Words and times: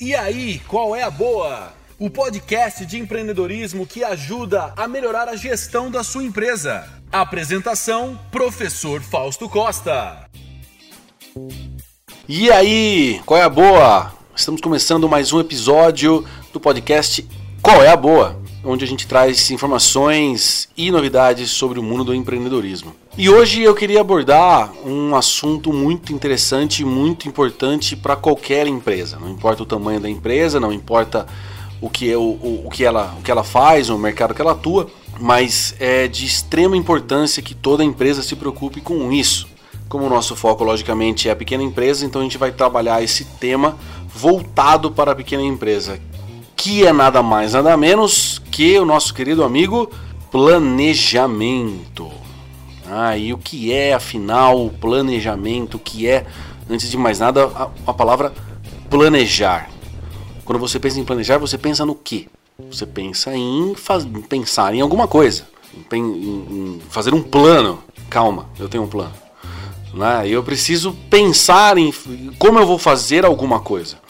E 0.00 0.12
aí, 0.12 0.58
qual 0.66 0.96
é 0.96 1.04
a 1.04 1.10
boa? 1.10 1.72
O 2.00 2.10
podcast 2.10 2.84
de 2.84 2.98
empreendedorismo 2.98 3.86
que 3.86 4.02
ajuda 4.02 4.74
a 4.76 4.88
melhorar 4.88 5.28
a 5.28 5.36
gestão 5.36 5.88
da 5.88 6.02
sua 6.02 6.24
empresa. 6.24 6.84
Apresentação: 7.12 8.18
Professor 8.32 9.00
Fausto 9.00 9.48
Costa. 9.48 10.28
E 12.28 12.50
aí, 12.50 13.22
qual 13.24 13.38
é 13.38 13.44
a 13.44 13.48
boa? 13.48 14.12
Estamos 14.34 14.60
começando 14.60 15.08
mais 15.08 15.32
um 15.32 15.38
episódio 15.38 16.26
do 16.52 16.58
podcast 16.58 17.24
Qual 17.62 17.80
é 17.80 17.88
a 17.88 17.96
Boa? 17.96 18.43
Onde 18.64 18.84
a 18.84 18.88
gente 18.88 19.06
traz 19.06 19.50
informações 19.50 20.68
e 20.76 20.90
novidades 20.90 21.50
sobre 21.50 21.78
o 21.78 21.82
mundo 21.82 22.04
do 22.04 22.14
empreendedorismo. 22.14 22.94
E 23.16 23.28
hoje 23.28 23.62
eu 23.62 23.74
queria 23.74 24.00
abordar 24.00 24.72
um 24.84 25.14
assunto 25.14 25.72
muito 25.72 26.12
interessante 26.12 26.82
e 26.82 26.84
muito 26.84 27.28
importante 27.28 27.94
para 27.94 28.16
qualquer 28.16 28.66
empresa. 28.66 29.18
Não 29.20 29.28
importa 29.28 29.62
o 29.62 29.66
tamanho 29.66 30.00
da 30.00 30.08
empresa, 30.08 30.58
não 30.58 30.72
importa 30.72 31.26
o 31.80 31.90
que, 31.90 32.10
é 32.10 32.16
o, 32.16 32.20
o, 32.20 32.62
o, 32.64 32.70
que 32.70 32.84
ela, 32.84 33.14
o 33.18 33.22
que 33.22 33.30
ela 33.30 33.44
faz, 33.44 33.90
o 33.90 33.98
mercado 33.98 34.34
que 34.34 34.40
ela 34.40 34.52
atua, 34.52 34.88
mas 35.20 35.74
é 35.78 36.08
de 36.08 36.24
extrema 36.24 36.76
importância 36.76 37.42
que 37.42 37.54
toda 37.54 37.84
empresa 37.84 38.22
se 38.22 38.34
preocupe 38.34 38.80
com 38.80 39.12
isso. 39.12 39.46
Como 39.88 40.06
o 40.06 40.08
nosso 40.08 40.34
foco, 40.34 40.64
logicamente, 40.64 41.28
é 41.28 41.32
a 41.32 41.36
pequena 41.36 41.62
empresa, 41.62 42.06
então 42.06 42.22
a 42.22 42.24
gente 42.24 42.38
vai 42.38 42.50
trabalhar 42.50 43.02
esse 43.02 43.24
tema 43.24 43.76
voltado 44.06 44.90
para 44.90 45.12
a 45.12 45.14
pequena 45.14 45.42
empresa, 45.42 46.00
que 46.64 46.86
é 46.86 46.94
nada 46.94 47.22
mais, 47.22 47.52
nada 47.52 47.76
menos 47.76 48.40
que 48.50 48.78
o 48.78 48.86
nosso 48.86 49.12
querido 49.12 49.44
amigo 49.44 49.90
planejamento. 50.30 52.10
Ah, 52.90 53.18
e 53.18 53.34
o 53.34 53.38
que 53.38 53.70
é, 53.70 53.92
afinal, 53.92 54.64
o 54.64 54.70
planejamento? 54.70 55.74
O 55.74 55.78
que 55.78 56.08
é, 56.08 56.24
antes 56.70 56.90
de 56.90 56.96
mais 56.96 57.18
nada, 57.18 57.44
a, 57.54 57.68
a 57.86 57.92
palavra 57.92 58.32
planejar? 58.88 59.68
Quando 60.42 60.58
você 60.58 60.80
pensa 60.80 60.98
em 60.98 61.04
planejar, 61.04 61.36
você 61.36 61.58
pensa 61.58 61.84
no 61.84 61.94
quê? 61.94 62.28
Você 62.70 62.86
pensa 62.86 63.36
em 63.36 63.74
faz, 63.74 64.06
pensar 64.26 64.74
em 64.74 64.80
alguma 64.80 65.06
coisa, 65.06 65.46
em, 65.92 66.02
em, 66.02 66.80
fazer 66.88 67.12
um 67.12 67.22
plano. 67.22 67.84
Calma, 68.08 68.48
eu 68.58 68.70
tenho 68.70 68.84
um 68.84 68.88
plano. 68.88 69.12
Né? 69.92 70.28
Eu 70.28 70.42
preciso 70.42 70.96
pensar 71.10 71.76
em 71.76 71.92
como 72.38 72.58
eu 72.58 72.66
vou 72.66 72.78
fazer 72.78 73.26
alguma 73.26 73.60
coisa. 73.60 74.02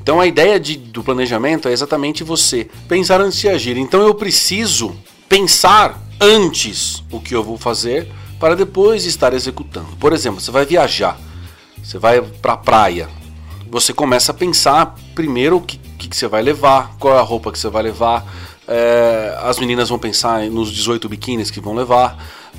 Então 0.00 0.20
a 0.20 0.26
ideia 0.26 0.58
de, 0.58 0.76
do 0.76 1.02
planejamento 1.02 1.68
é 1.68 1.72
exatamente 1.72 2.24
você 2.24 2.68
pensar 2.88 3.20
antes 3.20 3.38
de 3.38 3.48
agir. 3.48 3.76
Então 3.76 4.02
eu 4.02 4.14
preciso 4.14 4.96
pensar 5.28 6.00
antes 6.20 7.02
o 7.10 7.20
que 7.20 7.34
eu 7.34 7.44
vou 7.44 7.58
fazer 7.58 8.10
para 8.38 8.56
depois 8.56 9.04
estar 9.04 9.34
executando. 9.34 9.96
Por 9.96 10.12
exemplo, 10.12 10.40
você 10.40 10.50
vai 10.50 10.64
viajar, 10.64 11.18
você 11.82 11.98
vai 11.98 12.20
para 12.20 12.54
a 12.54 12.56
praia, 12.56 13.08
você 13.70 13.92
começa 13.92 14.32
a 14.32 14.34
pensar 14.34 14.94
primeiro 15.14 15.56
o 15.56 15.60
que, 15.60 15.76
que, 15.76 16.16
você 16.16 16.26
vai 16.26 16.42
levar, 16.42 16.96
qual 16.98 17.14
é 17.14 17.18
a 17.18 17.22
roupa 17.22 17.52
que 17.52 17.58
você 17.58 17.68
vai 17.68 17.82
levar. 17.82 18.24
É, 18.66 19.38
as 19.42 19.58
meninas 19.58 19.88
vão 19.88 19.98
pensar 19.98 20.42
nos 20.50 20.70
18 20.70 21.08
biquínis 21.08 21.50
que 21.50 21.60
vão 21.60 21.74
levar 21.74 22.18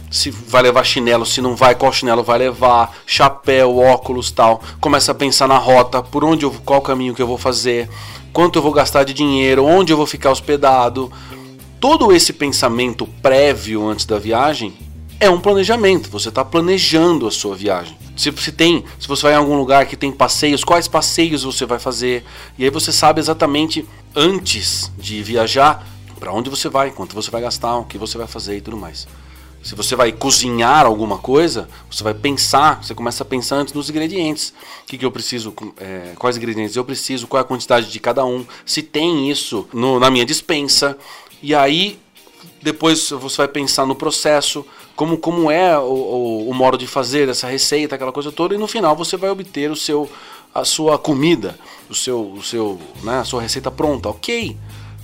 se 0.09 0.31
vai 0.31 0.61
levar 0.61 0.83
chinelo, 0.83 1.25
se 1.25 1.41
não 1.41 1.55
vai, 1.55 1.75
qual 1.75 1.93
chinelo 1.93 2.23
vai 2.23 2.39
levar, 2.39 2.95
chapéu, 3.05 3.77
óculos, 3.77 4.31
tal. 4.31 4.61
Começa 4.79 5.11
a 5.11 5.15
pensar 5.15 5.47
na 5.47 5.57
rota, 5.57 6.01
por 6.01 6.23
onde 6.23 6.45
eu, 6.45 6.51
qual 6.65 6.81
caminho 6.81 7.13
que 7.13 7.21
eu 7.21 7.27
vou 7.27 7.37
fazer, 7.37 7.89
quanto 8.33 8.57
eu 8.57 8.61
vou 8.61 8.71
gastar 8.71 9.03
de 9.03 9.13
dinheiro, 9.13 9.65
onde 9.65 9.93
eu 9.93 9.97
vou 9.97 10.05
ficar 10.05 10.31
hospedado. 10.31 11.11
Todo 11.79 12.11
esse 12.11 12.33
pensamento 12.33 13.07
prévio 13.21 13.87
antes 13.87 14.05
da 14.05 14.19
viagem 14.19 14.73
é 15.19 15.29
um 15.29 15.39
planejamento. 15.39 16.09
Você 16.09 16.29
está 16.29 16.43
planejando 16.43 17.27
a 17.27 17.31
sua 17.31 17.55
viagem. 17.55 17.97
Se 18.15 18.31
você 18.31 18.51
tem, 18.51 18.83
se 18.99 19.07
você 19.07 19.23
vai 19.23 19.33
em 19.33 19.37
algum 19.37 19.57
lugar 19.57 19.85
que 19.85 19.95
tem 19.95 20.11
passeios, 20.11 20.63
quais 20.63 20.87
passeios 20.87 21.43
você 21.43 21.65
vai 21.65 21.79
fazer? 21.79 22.25
E 22.57 22.63
aí 22.63 22.69
você 22.69 22.91
sabe 22.91 23.19
exatamente 23.19 23.85
antes 24.15 24.91
de 24.97 25.21
viajar 25.23 25.87
para 26.19 26.33
onde 26.33 26.49
você 26.49 26.67
vai, 26.67 26.91
quanto 26.91 27.15
você 27.15 27.31
vai 27.31 27.41
gastar, 27.41 27.77
o 27.77 27.85
que 27.85 27.97
você 27.97 28.17
vai 28.17 28.27
fazer 28.27 28.57
e 28.57 28.61
tudo 28.61 28.75
mais. 28.75 29.07
Se 29.61 29.75
você 29.75 29.95
vai 29.95 30.11
cozinhar 30.11 30.85
alguma 30.85 31.17
coisa, 31.17 31.67
você 31.91 32.03
vai 32.03 32.13
pensar, 32.13 32.83
você 32.83 32.95
começa 32.95 33.23
a 33.23 33.25
pensar 33.25 33.57
antes 33.57 33.73
nos 33.73 33.89
ingredientes. 33.89 34.53
O 34.83 34.85
que, 34.87 34.97
que 34.97 35.05
eu 35.05 35.11
preciso, 35.11 35.53
é, 35.77 36.13
quais 36.17 36.37
ingredientes 36.37 36.75
eu 36.75 36.85
preciso, 36.85 37.27
qual 37.27 37.39
é 37.39 37.41
a 37.41 37.47
quantidade 37.47 37.91
de 37.91 37.99
cada 37.99 38.25
um, 38.25 38.45
se 38.65 38.81
tem 38.81 39.29
isso 39.29 39.67
no, 39.73 39.99
na 39.99 40.09
minha 40.09 40.25
dispensa. 40.25 40.97
E 41.43 41.53
aí, 41.53 41.99
depois 42.61 43.09
você 43.09 43.37
vai 43.37 43.47
pensar 43.47 43.85
no 43.85 43.95
processo, 43.95 44.65
como, 44.95 45.17
como 45.17 45.51
é 45.51 45.77
o, 45.77 45.81
o, 45.81 46.49
o 46.49 46.53
modo 46.53 46.77
de 46.77 46.87
fazer 46.87 47.27
essa 47.27 47.47
receita, 47.47 47.95
aquela 47.95 48.11
coisa 48.11 48.31
toda, 48.31 48.55
e 48.55 48.57
no 48.57 48.67
final 48.67 48.95
você 48.95 49.17
vai 49.17 49.29
obter 49.29 49.69
o 49.69 49.75
seu, 49.75 50.09
a 50.53 50.63
sua 50.63 50.97
comida, 50.97 51.59
o 51.89 51.95
seu, 51.95 52.31
o 52.31 52.43
seu, 52.43 52.79
né, 53.03 53.19
a 53.19 53.23
sua 53.23 53.41
receita 53.41 53.69
pronta, 53.69 54.09
ok? 54.09 54.57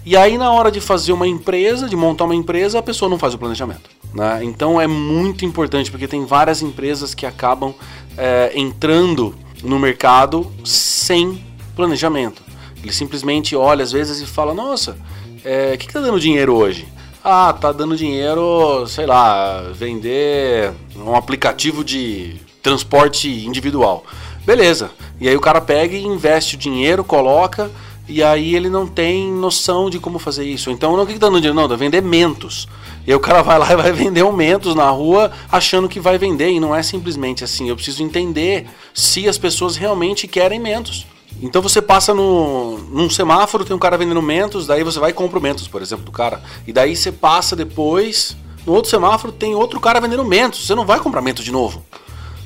E 0.06 0.16
aí, 0.16 0.38
na 0.38 0.52
hora 0.52 0.72
de 0.72 0.80
fazer 0.80 1.14
uma 1.14 1.28
empresa, 1.28 1.90
de 1.90 1.96
montar 1.96 2.26
uma 2.26 2.36
empresa, 2.36 2.80
a 2.80 2.84
pessoa 2.84 3.10
não 3.10 3.18
faz 3.18 3.34
o 3.34 3.38
planejamento. 3.38 3.90
Né? 4.16 4.44
Então 4.44 4.80
é 4.80 4.88
muito 4.88 5.44
importante, 5.44 5.92
porque 5.92 6.08
tem 6.08 6.26
várias 6.26 6.62
empresas 6.62 7.14
que 7.14 7.26
acabam 7.26 7.76
é, 8.18 8.52
entrando 8.56 9.36
no 9.62 9.78
mercado 9.78 10.50
sem 10.64 11.44
planejamento. 11.76 12.42
Ele 12.82 12.94
simplesmente 12.94 13.56
olha 13.56 13.84
às 13.84 13.92
vezes 13.92 14.22
e 14.22 14.26
fala: 14.26 14.54
Nossa, 14.54 14.92
o 14.94 14.96
é, 15.44 15.76
que, 15.76 15.86
está 15.86 16.00
dando 16.00 16.20
dinheiro 16.20 16.56
hoje? 16.56 16.88
Ah, 17.24 17.52
tá 17.52 17.72
dando 17.72 17.98
dinheiro, 17.98 18.88
sei 18.88 19.06
lá, 19.06 19.64
vender 19.74 20.72
um 20.96 21.16
aplicativo 21.16 21.84
de 21.84 22.36
transporte 22.62 23.28
individual. 23.46 24.06
Beleza. 24.46 24.92
E 25.20 25.28
aí 25.28 25.36
o 25.36 25.42
cara 25.42 25.60
pega 25.60 25.96
e 25.96 26.04
investe 26.04 26.56
o 26.56 26.58
dinheiro, 26.58 27.04
coloca 27.04 27.72
e 28.08 28.24
aí 28.24 28.56
ele 28.56 28.70
não 28.70 28.86
tem 28.86 29.32
noção 29.32 29.90
de 29.90 30.00
como 30.00 30.20
fazer 30.20 30.46
isso. 30.46 30.70
Então, 30.70 30.94
o 30.94 31.06
que 31.06 31.14
está 31.14 31.28
dando 31.28 31.42
dinheiro? 31.42 31.56
Não, 31.56 31.68
dá 31.68 31.76
vender 31.76 32.02
mentos. 32.02 32.68
E 33.06 33.12
aí 33.12 33.16
o 33.16 33.20
cara 33.20 33.42
vai 33.42 33.58
lá 33.58 33.72
e 33.72 33.76
vai 33.76 33.92
vender 33.92 34.24
um 34.24 34.32
mentos 34.32 34.76
na 34.76 34.90
rua 34.90 35.32
achando 35.52 35.90
que 35.90 36.00
vai 36.00 36.18
vender. 36.18 36.52
E 36.52 36.60
não 36.60 36.76
é 36.76 36.84
simplesmente 36.84 37.44
assim. 37.44 37.68
Eu 37.68 37.76
preciso 37.76 38.04
entender 38.04 38.68
se 38.94 39.28
as 39.28 39.38
pessoas 39.38 39.76
realmente 39.76 40.28
querem 40.28 40.60
mentos. 40.60 41.08
Então 41.42 41.62
você 41.62 41.82
passa 41.82 42.14
no, 42.14 42.78
num 42.90 43.10
semáforo, 43.10 43.66
tem 43.66 43.76
um 43.76 43.80
cara 43.80 43.98
vendendo 43.98 44.22
mentos, 44.22 44.66
daí 44.66 44.84
você 44.84 45.00
vai 45.00 45.10
e 45.10 45.14
compra 45.14 45.38
o 45.38 45.42
mentos, 45.42 45.68
por 45.68 45.82
exemplo, 45.82 46.06
do 46.06 46.12
cara. 46.12 46.42
E 46.66 46.72
daí 46.72 46.96
você 46.96 47.12
passa 47.12 47.56
depois, 47.56 48.38
no 48.66 48.74
outro 48.74 48.90
semáforo 48.90 49.34
tem 49.34 49.54
outro 49.54 49.80
cara 49.80 50.00
vendendo 50.00 50.24
mentos. 50.24 50.66
Você 50.66 50.76
não 50.76 50.86
vai 50.86 51.00
comprar 51.00 51.22
mentos 51.22 51.44
de 51.44 51.52
novo. 51.52 51.84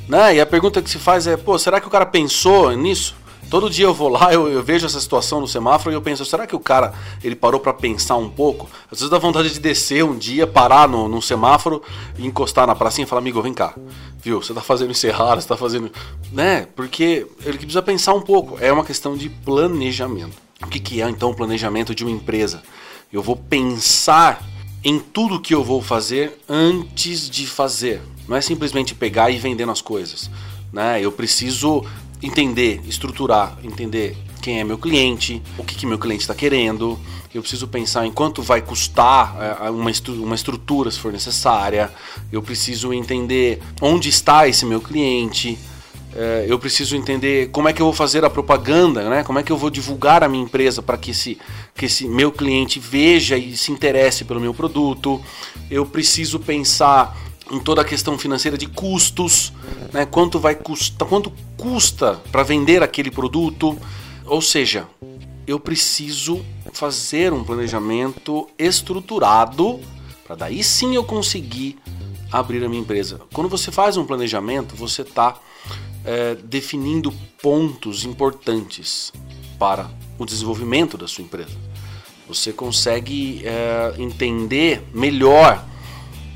Né? 0.08 0.36
E 0.36 0.41
a 0.41 0.46
pergunta 0.46 0.81
que 0.81 0.90
se 0.90 0.97
faz 0.97 1.28
é, 1.28 1.38
pô, 1.38 1.59
será 1.59 1.80
que 1.80 1.88
o 1.88 1.90
cara 1.90 2.06
pensou 2.06 2.72
nisso? 2.72 3.16
Todo 3.50 3.69
dia 3.69 3.85
eu 3.85 3.94
vou 3.94 4.09
lá, 4.09 4.31
eu, 4.31 4.47
eu, 4.47 4.61
vejo 4.61 4.85
essa 4.85 5.00
situação 5.00 5.41
no 5.41 5.47
semáforo 5.47 5.91
e 5.91 5.95
eu 5.95 6.01
penso, 6.01 6.23
será 6.23 6.45
que 6.45 6.55
o 6.55 6.59
cara 6.59 6.94
ele 7.23 7.35
parou 7.35 7.59
para 7.59 7.73
pensar 7.73 8.16
um 8.16 8.29
pouco? 8.29 8.69
Às 8.91 9.00
vezes 9.00 9.09
dá 9.09 9.17
vontade 9.17 9.51
de 9.51 9.59
descer 9.59 10.03
um 10.03 10.16
dia, 10.16 10.45
parar 10.45 10.88
no, 10.88 11.07
no 11.07 11.19
semáforo 11.22 11.81
e 12.17 12.28
encostar 12.28 12.67
na 12.67 12.75
pracinha 12.75 13.05
e 13.05 13.07
falar, 13.07 13.22
amigo, 13.22 13.41
vem 13.41 13.53
cá. 13.53 13.73
Viu? 14.22 14.41
Você 14.41 14.53
tá 14.53 14.61
fazendo 14.61 14.91
isso 14.91 15.07
errado, 15.07 15.41
você 15.41 15.47
tá 15.47 15.57
fazendo. 15.57 15.91
Né? 16.31 16.67
Porque 16.75 17.25
ele 17.44 17.57
precisa 17.57 17.81
pensar 17.81 18.13
um 18.13 18.22
pouco. 18.22 18.57
É 18.61 18.72
uma 18.72 18.85
questão 18.85 19.17
de 19.17 19.29
planejamento. 19.29 20.38
O 20.61 20.67
que, 20.67 20.79
que 20.79 21.01
é 21.01 21.09
então 21.09 21.31
o 21.31 21.35
planejamento 21.35 21.95
de 21.95 22.03
uma 22.03 22.11
empresa? 22.11 22.61
Eu 23.11 23.23
vou 23.23 23.35
pensar 23.35 24.44
em 24.83 24.99
tudo 24.99 25.39
que 25.39 25.55
eu 25.55 25.63
vou 25.63 25.81
fazer 25.81 26.38
antes 26.47 27.29
de 27.29 27.47
fazer. 27.47 28.01
Não 28.28 28.38
é 28.38 28.41
simplesmente 28.41 28.94
pegar 28.94 29.31
e 29.31 29.38
vender 29.38 29.67
as 29.67 29.81
coisas. 29.81 30.29
Né? 30.72 31.01
Eu 31.01 31.11
preciso 31.11 31.83
entender, 32.22 32.81
estruturar, 32.85 33.57
entender 33.63 34.18
quem 34.41 34.59
é 34.59 34.63
meu 34.63 34.78
cliente, 34.78 35.41
o 35.57 35.63
que, 35.63 35.75
que 35.75 35.85
meu 35.85 36.00
cliente 36.00 36.22
está 36.22 36.34
querendo. 36.34 37.00
Eu 37.34 37.41
preciso 37.41 37.68
pensar 37.68 38.06
em 38.06 38.12
quanto 38.12 38.41
vai 38.41 38.62
custar 38.62 39.35
é, 39.62 39.69
uma, 39.69 39.91
uma 40.22 40.35
estrutura 40.35 40.90
se 40.90 41.00
for 41.00 41.12
necessária. 41.12 41.91
Eu 42.31 42.41
preciso 42.41 42.94
entender 42.94 43.62
onde 43.81 44.09
está 44.09 44.47
esse 44.47 44.66
meu 44.66 44.81
cliente. 44.81 45.58
É, 46.16 46.46
eu 46.47 46.58
preciso 46.58 46.96
entender 46.96 47.50
como 47.52 47.69
é 47.69 47.74
que 47.74 47.81
eu 47.81 47.85
vou 47.85 47.94
fazer 47.94 48.25
a 48.25 48.29
propaganda, 48.29 49.08
né? 49.08 49.24
como 49.24 49.38
é 49.38 49.44
que 49.44 49.52
eu 49.52 49.58
vou 49.58 49.69
divulgar 49.69 50.24
a 50.24 50.28
minha 50.28 50.44
empresa 50.44 50.81
para 50.81 50.97
que 50.97 51.12
esse, 51.12 51.38
que 51.76 51.85
esse 51.85 52.08
meu 52.08 52.32
cliente 52.32 52.79
veja 52.79 53.38
e 53.38 53.55
se 53.55 53.72
interesse 53.72 54.26
pelo 54.26 54.40
meu 54.40 54.53
produto. 54.53 55.22
Eu 55.70 55.85
preciso 55.85 56.40
pensar 56.40 57.16
em 57.51 57.59
toda 57.59 57.81
a 57.81 57.85
questão 57.85 58.17
financeira 58.17 58.57
de 58.57 58.67
custos, 58.67 59.53
né? 59.93 60.05
quanto 60.05 60.40
vai 60.40 60.55
custar, 60.55 61.07
quanto 61.07 61.31
custa 61.57 62.19
para 62.31 62.43
vender 62.43 62.84
aquele 62.84 63.11
produto. 63.11 63.78
Ou 64.25 64.41
seja, 64.41 64.87
eu 65.47 65.59
preciso 65.59 66.46
fazer 66.73 67.34
um 67.34 67.43
planejamento 67.43 68.47
estruturado 68.57 69.79
para 70.29 70.35
daí 70.35 70.63
sim 70.63 70.93
eu 70.93 71.03
conseguir 71.03 71.79
abrir 72.31 72.63
a 72.63 72.69
minha 72.69 72.81
empresa. 72.81 73.19
Quando 73.34 73.49
você 73.49 73.72
faz 73.72 73.97
um 73.97 74.05
planejamento, 74.05 74.75
você 74.75 75.02
está 75.02 75.40
é, 76.05 76.35
definindo 76.35 77.11
pontos 77.41 78.05
importantes 78.05 79.11
para 79.57 79.90
o 80.19 80.25
desenvolvimento 80.28 80.97
da 80.97 81.07
sua 81.07 81.23
empresa. 81.23 81.57
Você 82.28 82.53
consegue 82.53 83.41
é, 83.43 83.95
entender 83.97 84.84
melhor 84.93 85.66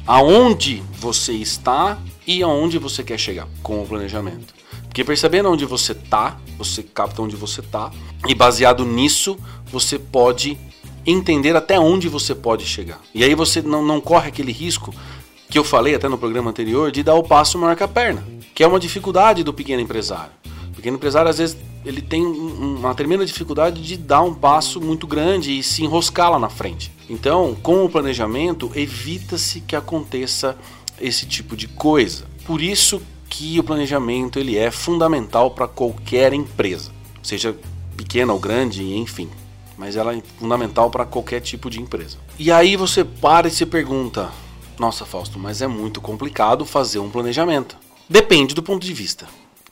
aonde 0.05 0.83
você 0.99 1.33
está 1.33 1.97
e 2.25 2.43
aonde 2.43 2.77
você 2.77 3.03
quer 3.03 3.17
chegar 3.17 3.47
com 3.61 3.81
o 3.81 3.87
planejamento. 3.87 4.53
Porque 4.83 5.03
percebendo 5.03 5.49
onde 5.49 5.65
você 5.65 5.93
tá, 5.95 6.37
você 6.57 6.83
capta 6.83 7.21
onde 7.21 7.35
você 7.35 7.61
tá, 7.61 7.91
e 8.27 8.35
baseado 8.35 8.85
nisso, 8.85 9.37
você 9.65 9.97
pode 9.97 10.57
entender 11.05 11.55
até 11.55 11.79
onde 11.79 12.07
você 12.07 12.35
pode 12.35 12.65
chegar. 12.65 13.01
E 13.13 13.23
aí 13.23 13.35
você 13.35 13.61
não, 13.61 13.83
não 13.83 13.99
corre 13.99 14.29
aquele 14.29 14.51
risco 14.51 14.93
que 15.49 15.57
eu 15.57 15.63
falei 15.63 15.95
até 15.95 16.07
no 16.07 16.17
programa 16.17 16.49
anterior 16.49 16.91
de 16.91 17.03
dar 17.03 17.15
o 17.15 17.23
passo 17.23 17.57
maior 17.57 17.75
que 17.75 17.83
a 17.83 17.87
perna, 17.87 18.25
que 18.55 18.63
é 18.63 18.67
uma 18.67 18.79
dificuldade 18.79 19.43
do 19.43 19.53
pequeno 19.53 19.81
empresário. 19.81 20.31
Pequeno 20.83 20.97
empresário, 20.97 21.29
às 21.29 21.37
vezes, 21.37 21.55
ele 21.85 22.01
tem 22.01 22.25
uma 22.25 22.93
tremenda 22.93 23.25
dificuldade 23.25 23.81
de 23.81 23.95
dar 23.95 24.21
um 24.21 24.33
passo 24.33 24.81
muito 24.81 25.07
grande 25.07 25.57
e 25.57 25.63
se 25.63 25.81
enroscar 25.81 26.29
lá 26.29 26.37
na 26.37 26.49
frente. 26.49 26.91
Então, 27.09 27.55
com 27.63 27.85
o 27.85 27.89
planejamento, 27.89 28.69
evita-se 28.75 29.61
que 29.61 29.77
aconteça 29.77 30.57
esse 30.99 31.25
tipo 31.25 31.55
de 31.55 31.69
coisa. 31.69 32.25
Por 32.45 32.61
isso 32.61 33.01
que 33.29 33.57
o 33.57 33.63
planejamento 33.63 34.37
ele 34.37 34.57
é 34.57 34.69
fundamental 34.69 35.51
para 35.51 35.69
qualquer 35.69 36.33
empresa, 36.33 36.91
seja 37.23 37.55
pequena 37.95 38.33
ou 38.33 38.39
grande, 38.39 38.83
enfim. 38.83 39.29
Mas 39.77 39.95
ela 39.95 40.13
é 40.13 40.21
fundamental 40.37 40.91
para 40.91 41.05
qualquer 41.05 41.39
tipo 41.39 41.69
de 41.69 41.79
empresa. 41.79 42.17
E 42.37 42.51
aí 42.51 42.75
você 42.75 43.05
para 43.05 43.47
e 43.47 43.51
se 43.51 43.65
pergunta: 43.65 44.29
Nossa, 44.77 45.05
Fausto, 45.05 45.39
mas 45.39 45.61
é 45.61 45.67
muito 45.67 46.01
complicado 46.01 46.65
fazer 46.65 46.99
um 46.99 47.09
planejamento. 47.09 47.77
Depende 48.09 48.53
do 48.53 48.61
ponto 48.61 48.85
de 48.85 48.93
vista. 48.93 49.25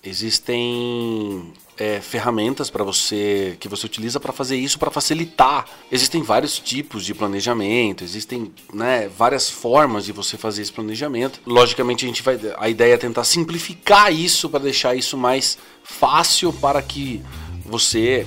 Existem 0.04 1.54
é, 1.78 2.02
ferramentas 2.02 2.72
para 2.72 2.84
você 2.84 3.56
que 3.60 3.68
você 3.68 3.86
utiliza 3.86 4.20
para 4.20 4.34
fazer 4.34 4.58
isso 4.58 4.80
para 4.80 4.90
facilitar. 4.90 5.66
Existem 5.92 6.24
vários 6.24 6.58
tipos 6.58 7.06
de 7.06 7.14
planejamento, 7.14 8.04
existem 8.04 8.52
né, 8.74 9.08
várias 9.08 9.48
formas 9.48 10.06
de 10.06 10.12
você 10.12 10.38
fazer 10.38 10.64
esse 10.64 10.72
planejamento. 10.72 11.40
Logicamente 11.46 12.04
a 12.04 12.08
gente 12.08 12.24
vai, 12.24 12.40
a 12.58 12.68
ideia 12.68 12.96
é 12.96 12.98
tentar 12.98 13.24
simplificar 13.24 14.12
isso 14.12 14.50
para 14.50 14.62
deixar 14.62 14.96
isso 14.96 15.16
mais 15.16 15.60
fácil 15.84 16.52
para 16.52 16.82
que 16.82 17.22
você 17.64 18.26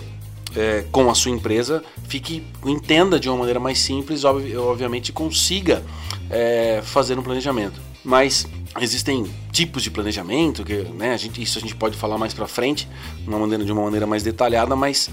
é, 0.57 0.85
com 0.93 1.11
a 1.11 1.15
sua 1.15 1.33
empresa 1.33 1.83
fique 2.09 2.45
entenda 2.65 3.19
de 3.19 3.29
uma 3.29 3.39
maneira 3.39 3.59
mais 3.59 3.81
simples, 3.81 4.23
obviamente 4.25 5.13
consiga 5.13 5.85
é, 6.31 6.81
fazer 6.85 7.19
um 7.19 7.23
planejamento. 7.23 7.81
Mas 8.05 8.47
existem 8.81 9.25
tipos 9.53 9.83
de 9.83 9.91
planejamento 9.91 10.65
que 10.65 10.75
né, 10.95 11.13
a 11.13 11.17
gente, 11.17 11.41
isso 11.41 11.59
a 11.59 11.61
gente 11.61 11.75
pode 11.75 11.97
falar 11.97 12.19
mais 12.19 12.35
para 12.35 12.47
frente 12.47 12.89
uma 13.27 13.39
maneira, 13.39 13.65
de 13.65 13.73
uma 13.73 13.83
maneira 13.83 14.07
mais 14.07 14.23
detalhada 14.23 14.75
mas 14.75 15.09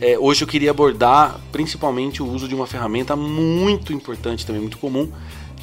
é, 0.00 0.18
hoje 0.18 0.44
eu 0.44 0.48
queria 0.48 0.70
abordar 0.70 1.40
principalmente 1.50 2.22
o 2.22 2.30
uso 2.30 2.46
de 2.46 2.54
uma 2.54 2.66
ferramenta 2.66 3.16
muito 3.16 3.92
importante 3.92 4.44
também 4.44 4.60
muito 4.60 4.78
comum 4.78 5.10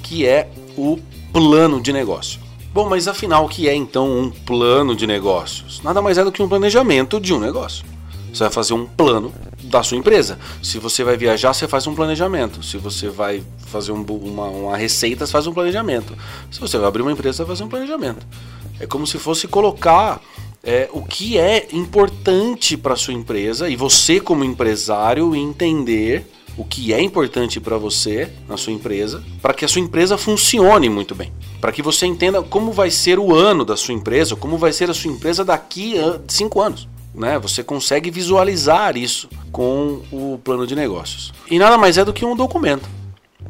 que 0.02 0.26
é 0.26 0.50
o 0.78 1.00
plano 1.32 1.82
de 1.82 1.94
negócio. 1.94 2.42
Bom 2.74 2.90
mas 2.90 3.08
afinal 3.08 3.46
o 3.46 3.50
que 3.50 3.70
é 3.70 3.76
então 3.76 4.20
um 4.20 4.30
plano 4.30 4.96
de 4.96 5.06
negócios? 5.06 5.82
Nada 5.82 6.02
mais 6.02 6.18
é 6.18 6.24
do 6.24 6.32
que 6.32 6.42
um 6.42 6.50
planejamento 6.50 7.20
de 7.20 7.34
um 7.34 7.40
negócio. 7.40 7.86
Você 8.34 8.44
vai 8.44 8.52
fazer 8.52 8.74
um 8.74 8.86
plano 8.86 9.32
da 9.74 9.84
sua 9.84 9.98
empresa. 9.98 10.38
Se 10.62 10.78
você 10.78 11.04
vai 11.04 11.18
viajar, 11.18 11.54
você 11.54 11.68
faz 11.68 11.88
um 11.88 11.96
planejamento. 11.96 12.64
Se 12.64 12.78
você 12.78 13.10
vai 13.10 13.44
fazer 13.68 13.92
um, 13.92 14.02
uma, 14.04 14.46
uma, 14.46 14.78
receita, 14.78 15.26
você 15.26 15.32
faz 15.32 15.48
um 15.48 15.54
planejamento. 15.54 16.16
Se 16.52 16.60
você 16.60 16.78
vai 16.78 16.88
abrir 16.88 17.02
uma 17.02 17.12
empresa, 17.12 17.38
você 17.38 17.46
fazer 17.46 17.64
um 17.64 17.70
planejamento. 17.70 18.26
É 18.80 18.86
como 18.86 19.08
se 19.08 19.18
fosse 19.18 19.48
colocar 19.48 20.22
é, 20.64 20.88
o 20.94 21.02
que 21.02 21.38
é 21.38 21.68
importante 21.74 22.78
para 22.78 22.96
sua 22.96 23.14
empresa 23.14 23.68
e 23.68 23.76
você, 23.76 24.20
como 24.20 24.44
empresário, 24.44 25.36
entender 25.36 26.26
o 26.56 26.64
que 26.64 26.94
é 26.94 27.02
importante 27.02 27.60
para 27.60 27.78
você 27.78 28.30
na 28.48 28.58
sua 28.58 28.72
empresa, 28.72 29.24
para 29.42 29.56
que 29.56 29.66
a 29.66 29.68
sua 29.68 29.82
empresa 29.82 30.20
funcione 30.20 30.88
muito 30.88 31.16
bem, 31.16 31.34
para 31.60 31.72
que 31.72 31.82
você 31.82 32.06
entenda 32.06 32.44
como 32.44 32.72
vai 32.72 32.92
ser 32.92 33.18
o 33.18 33.34
ano 33.34 33.66
da 33.66 33.76
sua 33.76 33.96
empresa, 33.96 34.36
como 34.36 34.56
vai 34.56 34.72
ser 34.72 34.88
a 34.88 34.94
sua 34.94 35.10
empresa 35.10 35.44
daqui 35.44 35.98
a 35.98 36.20
cinco 36.28 36.62
anos 36.62 36.88
né? 37.14 37.38
Você 37.40 37.64
consegue 37.64 38.10
visualizar 38.10 38.98
isso 38.98 39.30
com 39.52 40.02
o 40.12 40.40
plano 40.44 40.66
de 40.66 40.76
negócios. 40.76 41.34
E 41.50 41.60
nada 41.60 41.78
mais 41.78 41.98
é 41.98 42.06
do 42.06 42.14
que 42.14 42.26
um 42.26 42.36
documento. 42.36 42.90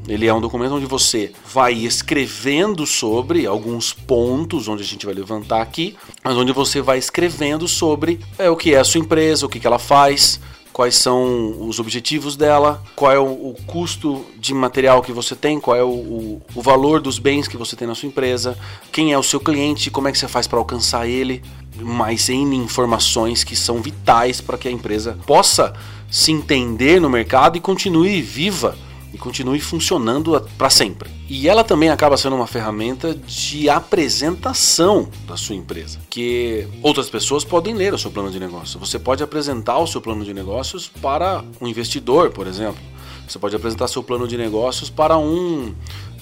Ele 0.07 0.27
é 0.27 0.33
um 0.33 0.42
documento 0.42 0.75
onde 0.75 0.86
você 0.86 1.31
vai 1.45 1.74
escrevendo 1.74 2.86
sobre 2.86 3.45
alguns 3.45 3.94
pontos, 3.94 4.68
onde 4.68 4.83
a 4.83 4.86
gente 4.86 5.06
vai 5.06 5.15
levantar 5.15 5.62
aqui, 5.62 5.95
mas 6.21 6.36
onde 6.36 6.51
você 6.51 6.81
vai 6.81 6.98
escrevendo 6.98 7.68
sobre 7.69 8.19
é, 8.38 8.50
o 8.50 8.56
que 8.57 8.74
é 8.74 8.80
a 8.80 8.83
sua 8.83 9.00
empresa, 9.00 9.45
o 9.45 9.50
que, 9.50 9.62
que 9.62 9.68
ela 9.68 9.80
faz, 9.80 10.42
quais 10.74 10.96
são 10.96 11.56
os 11.68 11.80
objetivos 11.80 12.36
dela, 12.36 12.84
qual 12.96 13.12
é 13.12 13.20
o, 13.20 13.25
o 13.25 13.56
custo 13.68 14.25
de 14.40 14.54
material 14.56 15.04
que 15.04 15.12
você 15.12 15.36
tem, 15.36 15.60
qual 15.60 15.78
é 15.78 15.84
o, 15.84 15.88
o, 15.88 16.42
o, 16.56 16.62
valor 16.62 17.00
dos 17.00 17.20
bens 17.20 17.48
que 17.48 17.56
você 17.56 17.75
tem 17.75 17.88
na 17.88 17.94
sua 17.94 18.08
empresa, 18.08 18.58
quem 18.92 19.14
é 19.14 19.18
o 19.18 19.24
seu 19.24 19.40
cliente, 19.40 19.92
como 19.92 20.08
é 20.08 20.12
que 20.12 20.18
você 20.18 20.28
faz 20.28 20.48
para 20.48 20.58
alcançar 20.58 21.08
ele, 21.08 21.44
mais 21.78 22.28
N 22.28 22.56
informações 22.56 23.44
que 23.44 23.56
são 23.56 23.81
vitais 23.81 24.42
para 24.42 24.58
que 24.58 24.68
a 24.68 24.72
empresa 24.72 25.18
possa 25.28 25.74
se 26.10 26.31
entender 26.31 27.00
no 27.00 27.10
mercado 27.10 27.56
e 27.56 27.62
continue 27.62 28.22
viva 28.22 28.75
e 29.13 29.18
continue 29.18 29.60
funcionando 29.60 30.42
para 30.57 30.69
sempre. 30.71 31.10
E 31.30 31.48
ela 31.48 31.63
também 31.63 31.89
acaba 31.89 32.18
sendo 32.18 32.36
uma 32.36 32.48
ferramenta 32.48 33.13
de 33.13 33.69
apresentação 33.69 35.07
da 35.27 35.38
sua 35.38 35.56
empresa, 35.56 36.00
que 36.10 36.68
outras 36.81 37.10
pessoas 37.10 37.44
podem 37.45 37.75
ler 37.75 37.94
o 37.94 37.98
seu 37.98 38.10
plano 38.10 38.31
de 38.31 38.39
negócio. 38.39 38.80
Você 38.80 38.98
pode 38.98 39.21
apresentar 39.21 39.77
o 39.77 39.86
seu 39.86 40.01
plano 40.01 40.25
de 40.25 40.33
negócios 40.33 40.88
para 40.88 41.44
um 41.62 41.68
investidor, 41.68 42.31
por 42.31 42.48
exemplo. 42.48 42.81
Você 43.27 43.38
pode 43.38 43.56
apresentar 43.56 43.88
seu 43.88 44.04
plano 44.04 44.27
de 44.27 44.36
negócios 44.36 44.89
para 44.89 45.18
um, 45.18 45.74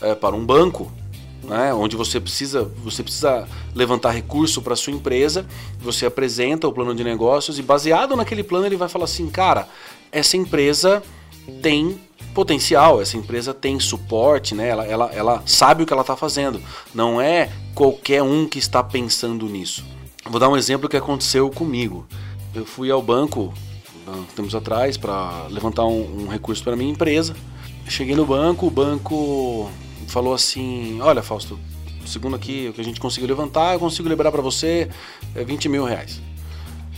é, 0.02 0.14
para 0.14 0.36
um 0.36 0.46
banco, 0.46 0.92
né, 1.44 1.74
onde 1.74 1.96
você 1.96 2.20
precisa, 2.20 2.70
você 2.84 3.02
precisa 3.02 3.48
levantar 3.74 4.12
recurso 4.12 4.62
para 4.62 4.76
sua 4.76 4.94
empresa, 4.94 5.46
você 5.80 6.06
apresenta 6.06 6.68
o 6.68 6.74
plano 6.74 6.94
de 6.94 7.04
negócios 7.04 7.58
e 7.58 7.62
baseado 7.62 8.16
naquele 8.16 8.44
plano 8.44 8.66
ele 8.66 8.76
vai 8.76 8.88
falar 8.88 9.06
assim, 9.06 9.28
cara, 9.30 9.68
essa 10.12 10.38
empresa 10.38 11.02
tem 11.62 12.00
potencial, 12.34 13.02
essa 13.02 13.18
empresa 13.18 13.54
tem 13.54 13.80
suporte, 13.80 14.56
né? 14.56 14.70
ela, 14.70 14.86
ela, 14.86 15.12
ela 15.14 15.44
sabe 15.46 15.84
o 15.84 15.86
que 15.86 15.92
ela 15.92 16.02
está 16.02 16.16
fazendo. 16.16 16.62
Não 16.94 17.20
é 17.20 17.50
qualquer 17.76 18.24
um 18.24 18.48
que 18.48 18.60
está 18.60 18.84
pensando 18.84 19.46
nisso. 19.48 19.84
Vou 20.30 20.40
dar 20.40 20.50
um 20.50 20.56
exemplo 20.56 20.88
que 20.88 20.98
aconteceu 20.98 21.50
comigo. 21.50 22.06
Eu 22.54 22.66
fui 22.66 22.92
ao 22.92 23.02
banco 23.02 23.54
tempos 24.36 24.56
atrás 24.56 24.98
para 24.98 25.48
levantar 25.50 25.86
um, 25.86 26.24
um 26.24 26.28
recurso 26.28 26.64
para 26.64 26.76
minha 26.76 26.92
empresa. 26.92 27.36
Cheguei 27.88 28.16
no 28.16 28.26
banco, 28.26 28.68
o 28.68 28.72
banco 28.72 29.70
falou 30.08 30.34
assim: 30.34 31.00
Olha, 31.02 31.22
Fausto, 31.22 31.60
segundo 32.06 32.36
aqui 32.36 32.68
o 32.70 32.74
que 32.74 32.82
a 32.82 32.84
gente 32.84 33.00
conseguiu 33.00 33.28
levantar, 33.28 33.74
eu 33.74 33.80
consigo 33.80 34.08
liberar 34.08 34.32
para 34.32 34.42
você 34.42 34.90
é 35.36 35.44
20 35.44 35.70
mil 35.70 35.84
reais. 35.84 36.22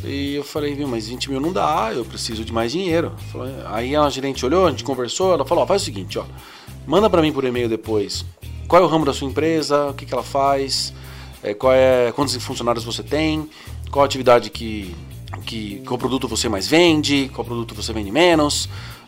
E 0.03 0.35
eu 0.35 0.43
falei, 0.43 0.75
viu, 0.75 0.87
mas 0.87 1.07
20 1.07 1.29
mil 1.29 1.39
não 1.39 1.53
dá, 1.53 1.91
eu 1.93 2.03
preciso 2.03 2.43
de 2.43 2.51
mais 2.51 2.71
dinheiro. 2.71 3.13
Aí 3.67 3.95
a 3.95 4.09
gerente 4.09 4.45
olhou, 4.45 4.67
a 4.67 4.71
gente 4.71 4.83
conversou, 4.83 5.33
ela 5.33 5.45
falou, 5.45 5.63
ó, 5.63 5.67
faz 5.67 5.81
o 5.81 5.85
seguinte, 5.85 6.19
ó, 6.19 6.25
manda 6.85 7.09
para 7.09 7.21
mim 7.21 7.31
por 7.31 7.45
e-mail 7.45 7.69
depois. 7.69 8.25
Qual 8.67 8.81
é 8.81 8.85
o 8.85 8.87
ramo 8.87 9.05
da 9.05 9.13
sua 9.13 9.27
empresa, 9.27 9.87
o 9.87 9.93
que, 9.93 10.05
que 10.05 10.13
ela 10.13 10.23
faz, 10.23 10.93
é, 11.41 11.53
qual 11.53 11.73
é, 11.73 12.11
quantos 12.11 12.35
funcionários 12.37 12.83
você 12.83 13.01
tem, 13.01 13.49
qual 13.91 14.03
a 14.03 14.05
atividade 14.05 14.49
que, 14.49 14.93
que, 15.45 15.81
qual 15.85 15.97
produto 15.97 16.27
você 16.27 16.49
mais 16.49 16.67
vende, 16.67 17.29
qual 17.33 17.45
produto 17.45 17.73
você 17.73 17.93
vende 17.93 18.11
menos, 18.11 18.65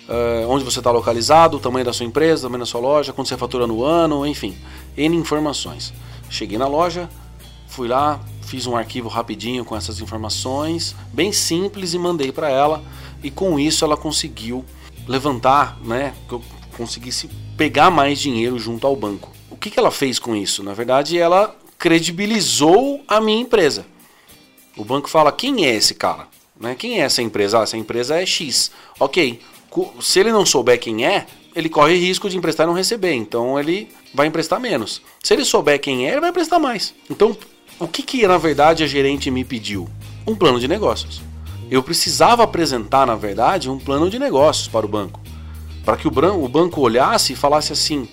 uh, 0.08 0.48
onde 0.48 0.64
você 0.64 0.80
está 0.80 0.92
localizado, 0.92 1.58
o 1.58 1.60
tamanho 1.60 1.86
da 1.86 1.94
sua 1.94 2.06
empresa, 2.06 2.42
o 2.42 2.50
tamanho 2.50 2.60
da 2.60 2.66
sua 2.66 2.82
loja, 2.82 3.12
quanto 3.12 3.28
você 3.28 3.38
fatura 3.38 3.68
no 3.68 3.84
ano, 3.84 4.26
enfim, 4.26 4.56
N 4.96 5.16
informações. 5.16 5.94
Cheguei 6.30 6.58
na 6.58 6.68
loja, 6.68 7.10
fui 7.68 7.88
lá, 7.88 8.20
fiz 8.46 8.68
um 8.68 8.76
arquivo 8.76 9.10
rapidinho 9.10 9.66
com 9.66 9.76
essas 9.76 10.00
informações, 10.00 10.96
bem 11.12 11.32
simples 11.32 11.94
e 11.94 11.98
mandei 11.98 12.32
para 12.32 12.50
ela 12.50 12.84
e 13.24 13.32
com 13.32 13.60
isso 13.60 13.84
ela 13.84 13.98
conseguiu 13.98 14.64
levantar, 15.08 15.80
né, 15.84 16.14
que 16.28 16.34
eu 16.34 16.42
conseguisse 16.78 17.30
pegar 17.58 17.90
mais 17.90 18.20
dinheiro 18.20 18.58
junto 18.60 18.86
ao 18.86 18.96
banco. 18.96 19.32
O 19.50 19.56
que, 19.56 19.70
que 19.70 19.80
ela 19.80 19.92
fez 19.92 20.20
com 20.20 20.36
isso? 20.36 20.64
Na 20.64 20.74
verdade, 20.74 21.18
ela 21.18 21.56
credibilizou 21.78 23.04
a 23.08 23.20
minha 23.22 23.42
empresa. 23.42 23.86
O 24.76 24.84
banco 24.84 25.10
fala: 25.10 25.32
quem 25.32 25.66
é 25.66 25.74
esse 25.74 25.94
cara? 25.96 26.28
Né? 26.60 26.76
Quem 26.76 27.02
é 27.02 27.06
essa 27.06 27.22
empresa? 27.22 27.60
Ah, 27.60 27.64
essa 27.64 27.78
empresa 27.78 28.22
é 28.22 28.26
X. 28.26 28.72
Ok. 29.00 29.40
Se 30.02 30.20
ele 30.20 30.32
não 30.32 30.46
souber 30.46 30.80
quem 30.80 31.06
é, 31.06 31.26
ele 31.56 31.70
corre 31.70 31.96
risco 31.96 32.30
de 32.30 32.38
emprestar 32.38 32.66
e 32.66 32.68
não 32.68 32.74
receber. 32.74 33.14
Então 33.14 33.60
ele 33.60 33.90
vai 34.14 34.28
emprestar 34.28 34.60
menos. 34.60 35.02
Se 35.22 35.34
ele 35.34 35.44
souber 35.44 35.80
quem 35.80 36.08
é, 36.08 36.12
ele 36.12 36.22
vai 36.22 36.30
emprestar 36.30 36.60
mais. 36.60 36.94
Então 37.10 37.36
o 37.80 37.88
que, 37.88 38.02
que 38.04 38.28
na 38.28 38.38
verdade 38.38 38.84
a 38.84 38.88
gerente 38.88 39.30
me 39.30 39.44
pediu? 39.44 39.90
Um 40.26 40.36
plano 40.36 40.60
de 40.60 40.68
negócios. 40.68 41.22
Eu 41.70 41.82
precisava 41.84 42.44
apresentar, 42.44 43.08
na 43.08 43.16
verdade, 43.16 43.70
um 43.70 43.80
plano 43.80 44.10
de 44.10 44.20
negócios 44.20 44.68
para 44.68 44.86
o 44.86 44.90
banco. 44.90 45.20
Para 45.84 45.98
que 45.98 46.08
o, 46.08 46.48
banco 46.48 46.82
olhasse 46.82 47.34
e 47.34 47.36
falasse 47.36 47.74
assim: 47.74 48.08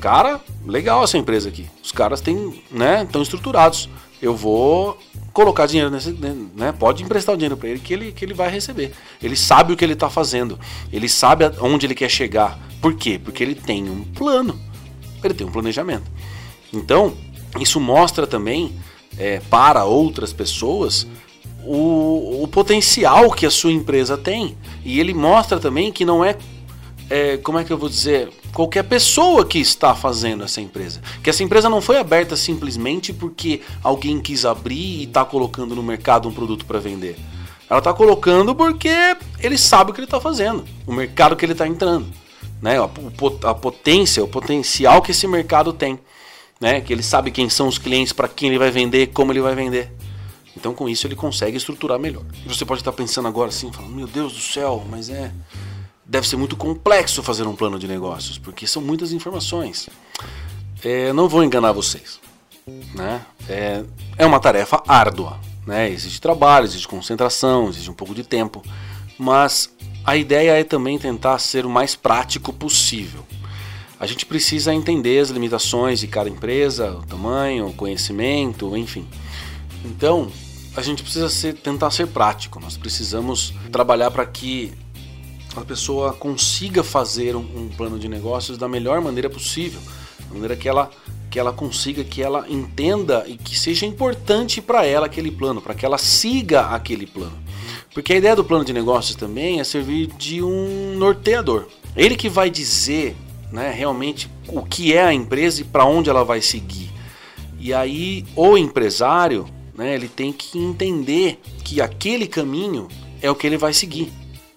cara, 0.00 0.40
legal 0.66 1.04
essa 1.04 1.18
empresa 1.18 1.48
aqui. 1.48 1.66
Os 1.82 1.92
caras 1.92 2.20
têm, 2.20 2.62
né, 2.70 3.02
estão 3.02 3.22
estruturados. 3.22 3.88
Eu 4.20 4.34
vou 4.34 4.98
colocar 5.32 5.66
dinheiro 5.66 5.90
nesse, 5.90 6.10
né, 6.10 6.72
pode 6.76 7.04
emprestar 7.04 7.34
o 7.34 7.38
dinheiro 7.38 7.56
para 7.56 7.68
ele 7.68 7.78
que 7.78 7.92
ele 7.92 8.12
que 8.12 8.24
ele 8.24 8.34
vai 8.34 8.50
receber. 8.50 8.92
Ele 9.22 9.36
sabe 9.36 9.72
o 9.72 9.76
que 9.76 9.84
ele 9.84 9.92
está 9.92 10.08
fazendo. 10.08 10.58
Ele 10.92 11.08
sabe 11.08 11.44
onde 11.60 11.86
ele 11.86 11.94
quer 11.94 12.08
chegar. 12.08 12.58
Por 12.80 12.94
quê? 12.94 13.20
Porque 13.22 13.42
ele 13.42 13.54
tem 13.54 13.88
um 13.88 14.04
plano. 14.04 14.58
Ele 15.22 15.34
tem 15.34 15.46
um 15.46 15.50
planejamento. 15.50 16.10
Então, 16.72 17.14
isso 17.58 17.80
mostra 17.80 18.26
também 18.26 18.74
é, 19.16 19.40
para 19.48 19.84
outras 19.84 20.32
pessoas 20.32 21.06
o, 21.64 22.42
o 22.42 22.48
potencial 22.48 23.30
que 23.30 23.44
a 23.44 23.50
sua 23.50 23.72
empresa 23.72 24.16
tem. 24.16 24.56
E 24.84 24.98
ele 24.98 25.12
mostra 25.12 25.60
também 25.60 25.92
que 25.92 26.04
não 26.04 26.24
é, 26.24 26.36
é, 27.10 27.36
como 27.36 27.58
é 27.58 27.64
que 27.64 27.72
eu 27.72 27.78
vou 27.78 27.88
dizer, 27.88 28.30
qualquer 28.52 28.84
pessoa 28.84 29.44
que 29.44 29.58
está 29.58 29.94
fazendo 29.94 30.44
essa 30.44 30.60
empresa. 30.60 31.00
Que 31.22 31.30
essa 31.30 31.42
empresa 31.42 31.68
não 31.68 31.80
foi 31.80 31.98
aberta 31.98 32.36
simplesmente 32.36 33.12
porque 33.12 33.60
alguém 33.82 34.20
quis 34.20 34.44
abrir 34.44 35.00
e 35.00 35.04
está 35.04 35.24
colocando 35.24 35.74
no 35.74 35.82
mercado 35.82 36.28
um 36.28 36.32
produto 36.32 36.64
para 36.64 36.78
vender. 36.78 37.16
Ela 37.68 37.80
está 37.80 37.92
colocando 37.92 38.54
porque 38.54 39.16
ele 39.40 39.58
sabe 39.58 39.90
o 39.90 39.94
que 39.94 40.00
ele 40.00 40.06
está 40.06 40.18
fazendo, 40.18 40.64
o 40.86 40.92
mercado 40.92 41.36
que 41.36 41.44
ele 41.44 41.52
está 41.52 41.68
entrando, 41.68 42.06
né? 42.62 42.78
A, 42.82 43.54
potência, 43.54 44.24
o 44.24 44.28
potencial 44.28 45.02
que 45.02 45.10
esse 45.10 45.26
mercado 45.26 45.70
tem, 45.70 45.98
né? 46.60 46.80
Que 46.80 46.92
ele 46.92 47.02
sabe 47.02 47.30
quem 47.30 47.48
são 47.48 47.68
os 47.68 47.78
clientes, 47.78 48.12
para 48.12 48.28
quem 48.28 48.48
ele 48.48 48.58
vai 48.58 48.70
vender, 48.70 49.08
como 49.08 49.32
ele 49.32 49.40
vai 49.40 49.54
vender. 49.54 49.92
Então, 50.56 50.74
com 50.74 50.88
isso, 50.88 51.06
ele 51.06 51.14
consegue 51.14 51.56
estruturar 51.56 51.98
melhor. 51.98 52.24
E 52.44 52.48
você 52.48 52.64
pode 52.64 52.80
estar 52.80 52.92
pensando 52.92 53.28
agora 53.28 53.48
assim, 53.48 53.72
falando, 53.72 53.94
meu 53.94 54.06
Deus 54.06 54.32
do 54.32 54.40
céu, 54.40 54.84
mas 54.88 55.08
é. 55.08 55.32
Deve 56.04 56.26
ser 56.26 56.36
muito 56.36 56.56
complexo 56.56 57.22
fazer 57.22 57.46
um 57.46 57.54
plano 57.54 57.78
de 57.78 57.86
negócios, 57.86 58.38
porque 58.38 58.66
são 58.66 58.80
muitas 58.80 59.12
informações. 59.12 59.90
É, 60.82 61.12
não 61.12 61.28
vou 61.28 61.44
enganar 61.44 61.72
vocês. 61.72 62.18
Né? 62.94 63.24
É, 63.46 63.84
é 64.16 64.26
uma 64.26 64.40
tarefa 64.40 64.82
árdua. 64.88 65.38
Né? 65.66 65.90
Existe 65.90 66.18
trabalho, 66.18 66.64
existe 66.64 66.88
concentração, 66.88 67.68
existe 67.68 67.90
um 67.90 67.94
pouco 67.94 68.14
de 68.14 68.24
tempo. 68.24 68.62
Mas 69.18 69.70
a 70.02 70.16
ideia 70.16 70.58
é 70.58 70.64
também 70.64 70.98
tentar 70.98 71.38
ser 71.38 71.66
o 71.66 71.70
mais 71.70 71.94
prático 71.94 72.52
possível. 72.52 73.26
A 74.00 74.06
gente 74.06 74.24
precisa 74.24 74.72
entender 74.72 75.18
as 75.18 75.30
limitações 75.30 75.98
de 75.98 76.06
cada 76.06 76.28
empresa, 76.28 76.92
o 76.92 77.02
tamanho, 77.06 77.66
o 77.66 77.72
conhecimento, 77.72 78.76
enfim. 78.76 79.06
Então, 79.84 80.30
a 80.76 80.82
gente 80.82 81.02
precisa 81.02 81.28
ser, 81.28 81.54
tentar 81.54 81.90
ser 81.90 82.06
prático. 82.06 82.60
Nós 82.60 82.76
precisamos 82.76 83.52
trabalhar 83.72 84.12
para 84.12 84.24
que 84.24 84.72
a 85.56 85.62
pessoa 85.62 86.12
consiga 86.12 86.84
fazer 86.84 87.34
um, 87.34 87.40
um, 87.40 87.68
plano 87.76 87.98
de 87.98 88.08
negócios 88.08 88.56
da 88.56 88.68
melhor 88.68 89.00
maneira 89.00 89.28
possível, 89.28 89.80
da 90.28 90.34
maneira 90.34 90.56
que 90.56 90.68
ela 90.68 90.90
que 91.30 91.38
ela 91.38 91.52
consiga, 91.52 92.02
que 92.02 92.22
ela 92.22 92.46
entenda 92.48 93.22
e 93.26 93.36
que 93.36 93.58
seja 93.58 93.84
importante 93.84 94.62
para 94.62 94.86
ela 94.86 95.04
aquele 95.04 95.30
plano, 95.30 95.60
para 95.60 95.74
que 95.74 95.84
ela 95.84 95.98
siga 95.98 96.68
aquele 96.68 97.06
plano. 97.06 97.38
Porque 97.92 98.14
a 98.14 98.16
ideia 98.16 98.34
do 98.34 98.42
plano 98.42 98.64
de 98.64 98.72
negócios 98.72 99.14
também 99.14 99.60
é 99.60 99.64
servir 99.64 100.06
de 100.16 100.42
um 100.42 100.94
norteador. 100.96 101.66
Ele 101.94 102.16
que 102.16 102.30
vai 102.30 102.48
dizer, 102.48 103.14
né, 103.52 103.70
realmente 103.70 104.30
o 104.48 104.62
que 104.62 104.92
é 104.94 105.02
a 105.02 105.12
empresa 105.12 105.62
e 105.62 105.64
para 105.64 105.84
onde 105.84 106.10
ela 106.10 106.24
vai 106.24 106.40
seguir. 106.40 106.90
E 107.58 107.74
aí 107.74 108.24
o 108.36 108.56
empresário 108.56 109.46
né, 109.74 109.94
ele 109.94 110.08
tem 110.08 110.32
que 110.32 110.58
entender 110.58 111.40
que 111.64 111.80
aquele 111.80 112.26
caminho 112.26 112.88
é 113.22 113.30
o 113.30 113.34
que 113.34 113.46
ele 113.46 113.56
vai 113.56 113.72
seguir. 113.72 114.12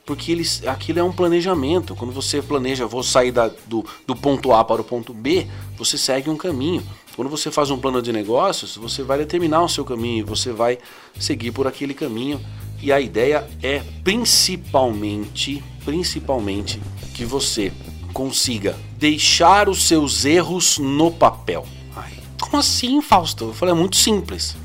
Porque 0.05 0.31
ele, 0.31 0.43
aquilo 0.65 0.99
é 0.99 1.03
um 1.03 1.11
planejamento. 1.11 1.95
Quando 1.95 2.11
você 2.11 2.41
planeja, 2.41 2.87
vou 2.87 3.03
sair 3.03 3.31
da, 3.31 3.49
do, 3.67 3.85
do 4.05 4.15
ponto 4.15 4.51
A 4.51 4.63
para 4.63 4.81
o 4.81 4.83
ponto 4.83 5.13
B, 5.13 5.47
você 5.77 5.97
segue 5.97 6.29
um 6.29 6.35
caminho. 6.35 6.83
Quando 7.15 7.29
você 7.29 7.51
faz 7.51 7.69
um 7.69 7.77
plano 7.77 8.01
de 8.01 8.11
negócios, 8.11 8.75
você 8.75 9.03
vai 9.03 9.17
determinar 9.19 9.61
o 9.61 9.69
seu 9.69 9.85
caminho, 9.85 10.25
você 10.25 10.51
vai 10.51 10.79
seguir 11.19 11.51
por 11.51 11.67
aquele 11.67 11.93
caminho. 11.93 12.41
E 12.81 12.91
a 12.91 12.99
ideia 12.99 13.47
é 13.61 13.83
principalmente, 14.03 15.63
principalmente 15.85 16.81
que 17.13 17.23
você 17.25 17.71
consiga 18.11 18.77
deixar 18.97 19.67
os 19.69 19.87
seus 19.87 20.25
erros 20.25 20.77
no 20.77 21.09
papel. 21.09 21.65
Ai, 21.95 22.11
como 22.39 22.57
assim, 22.57 23.01
Fausto? 23.01 23.45
Eu 23.45 23.53
falei, 23.53 23.73
é 23.73 23.77
muito 23.77 23.95
simples. 23.95 24.55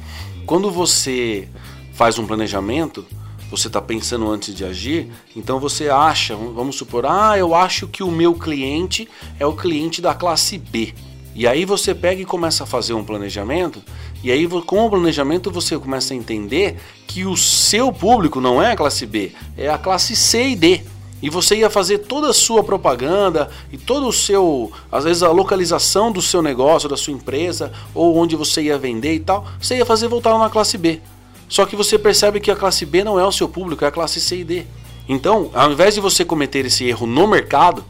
Quando 0.45 0.71
você 0.71 1.49
faz 1.93 2.19
um 2.19 2.27
planejamento, 2.27 3.07
você 3.51 3.69
está 3.69 3.81
pensando 3.81 4.29
antes 4.29 4.55
de 4.55 4.65
agir, 4.65 5.11
então 5.35 5.59
você 5.59 5.89
acha, 5.89 6.35
vamos 6.35 6.77
supor, 6.77 7.07
ah, 7.07 7.39
eu 7.39 7.55
acho 7.55 7.87
que 7.87 8.03
o 8.03 8.11
meu 8.11 8.35
cliente 8.35 9.09
é 9.39 9.47
o 9.47 9.55
cliente 9.55 10.03
da 10.03 10.15
classe 10.15 10.59
B. 10.59 10.93
E 11.35 11.47
aí 11.47 11.65
você 11.65 11.95
pega 11.95 12.21
e 12.21 12.25
começa 12.25 12.65
a 12.65 12.67
fazer 12.67 12.95
um 12.95 13.05
planejamento, 13.05 13.83
e 14.23 14.33
aí 14.33 14.49
com 14.49 14.87
o 14.87 14.91
planejamento 14.91 15.51
você 15.51 15.79
começa 15.79 16.15
a 16.15 16.17
entender 16.17 16.77
que 17.07 17.25
o 17.25 17.37
seu 17.37 17.93
público 17.93 18.41
não 18.41 18.61
é 18.61 18.73
a 18.73 18.77
classe 18.77 19.07
B, 19.07 19.33
é 19.57 19.69
a 19.69 19.79
classe 19.79 20.17
C 20.17 20.49
e 20.49 20.57
D. 20.57 20.83
E 21.23 21.31
você 21.31 21.57
ia 21.57 21.71
fazer 21.71 21.99
toda 21.99 22.29
a 22.29 22.33
sua 22.35 22.63
propaganda 22.63 23.49
e 23.73 23.79
todo 23.79 24.07
o 24.07 24.13
seu, 24.13 24.71
às 24.93 25.05
vezes 25.05 25.23
a 25.23 25.31
localização 25.31 26.13
do 26.13 26.21
seu 26.21 26.43
negócio, 26.43 26.89
da 26.89 26.97
sua 26.97 27.13
empresa, 27.13 27.73
ou 27.95 28.17
onde 28.17 28.37
você 28.37 28.63
ia 28.63 28.79
vender 28.79 29.15
e 29.15 29.21
tal, 29.21 29.47
você 29.59 29.77
ia 29.77 29.87
fazer 29.87 30.09
voltar 30.09 30.39
na 30.39 30.51
classe 30.51 30.77
B. 30.77 31.01
Só 31.49 31.65
que 31.65 31.77
você 31.77 31.99
percebe 31.99 32.41
que 32.41 32.51
a 32.51 32.57
classe 32.57 32.85
B 32.85 33.03
não 33.03 33.19
é 33.19 33.25
o 33.25 33.33
seu 33.33 33.49
público, 33.49 33.85
é 33.85 33.89
a 33.89 33.93
classe 33.93 34.21
C 34.21 34.39
e 34.39 34.45
D. 34.45 34.67
Então, 35.09 35.51
ao 35.55 35.71
invés 35.73 35.95
de 35.95 36.01
você 36.01 36.25
cometer 36.25 36.67
esse 36.67 36.85
erro 36.85 37.07
no 37.07 37.27
mercado, 37.27 37.85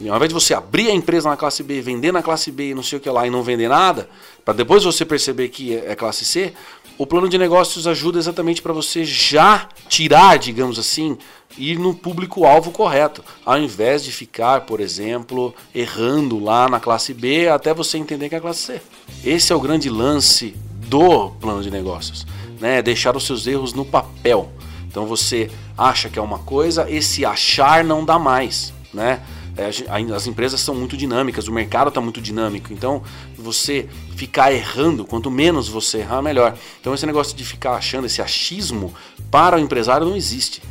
ao 0.00 0.16
invés 0.16 0.28
de 0.28 0.34
você 0.34 0.54
abrir 0.54 0.90
a 0.90 0.94
empresa 0.94 1.28
na 1.28 1.36
classe 1.36 1.62
B, 1.62 1.80
vender 1.80 2.12
na 2.12 2.22
classe 2.22 2.50
B 2.50 2.70
e 2.70 2.74
não 2.74 2.82
sei 2.82 2.98
o 2.98 3.00
que 3.00 3.08
lá 3.08 3.26
e 3.26 3.30
não 3.30 3.42
vender 3.42 3.68
nada, 3.68 4.08
para 4.48 4.56
depois 4.56 4.82
você 4.82 5.04
perceber 5.04 5.50
que 5.50 5.76
é 5.76 5.94
classe 5.94 6.24
C, 6.24 6.54
o 6.96 7.06
plano 7.06 7.28
de 7.28 7.36
negócios 7.36 7.86
ajuda 7.86 8.18
exatamente 8.18 8.62
para 8.62 8.72
você 8.72 9.04
já 9.04 9.68
tirar, 9.90 10.38
digamos 10.38 10.78
assim, 10.78 11.18
ir 11.58 11.78
no 11.78 11.94
público-alvo 11.94 12.70
correto, 12.70 13.22
ao 13.44 13.58
invés 13.58 14.02
de 14.02 14.10
ficar, 14.10 14.62
por 14.62 14.80
exemplo, 14.80 15.54
errando 15.74 16.42
lá 16.42 16.66
na 16.66 16.80
classe 16.80 17.12
B 17.12 17.46
até 17.46 17.74
você 17.74 17.98
entender 17.98 18.30
que 18.30 18.36
é 18.36 18.38
a 18.38 18.40
classe 18.40 18.60
C. 18.60 18.80
Esse 19.22 19.52
é 19.52 19.54
o 19.54 19.60
grande 19.60 19.90
lance 19.90 20.56
do 20.88 21.28
plano 21.32 21.62
de 21.62 21.70
negócios, 21.70 22.26
né? 22.58 22.80
Deixar 22.80 23.14
os 23.18 23.26
seus 23.26 23.46
erros 23.46 23.74
no 23.74 23.84
papel. 23.84 24.50
Então 24.90 25.04
você 25.04 25.50
acha 25.76 26.08
que 26.08 26.18
é 26.18 26.22
uma 26.22 26.38
coisa, 26.38 26.90
esse 26.90 27.22
achar 27.22 27.84
não 27.84 28.02
dá 28.02 28.18
mais, 28.18 28.72
né? 28.94 29.20
É, 29.58 30.14
as 30.14 30.26
empresas 30.28 30.60
são 30.60 30.72
muito 30.72 30.96
dinâmicas, 30.96 31.48
o 31.48 31.52
mercado 31.52 31.88
está 31.88 32.00
muito 32.00 32.20
dinâmico. 32.20 32.72
Então, 32.72 33.02
você 33.36 33.88
ficar 34.14 34.52
errando, 34.52 35.04
quanto 35.04 35.30
menos 35.30 35.68
você 35.68 35.98
errar, 35.98 36.22
melhor. 36.22 36.56
Então, 36.80 36.94
esse 36.94 37.04
negócio 37.04 37.36
de 37.36 37.44
ficar 37.44 37.72
achando, 37.72 38.06
esse 38.06 38.22
achismo, 38.22 38.94
para 39.32 39.56
o 39.56 39.58
empresário 39.58 40.06
não 40.06 40.16
existe. 40.16 40.62